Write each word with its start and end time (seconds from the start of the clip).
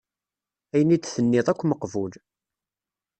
Ayen 0.73 0.95
i 0.95 0.97
d-tenniḍ 0.97 1.47
akk 1.51 1.61
meqbul. 1.65 2.13